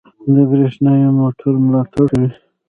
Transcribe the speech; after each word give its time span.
د 0.33 0.35
بریښنايي 0.49 1.07
موټرو 1.19 1.57
ملاتړ 1.65 2.05
کوي. 2.11 2.29